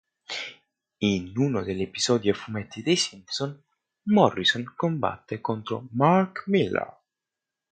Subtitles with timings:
[0.97, 3.59] In uno degli episodi a fumetti dei Simpsons,
[4.05, 6.99] Morrison combatte contro Mark Millar.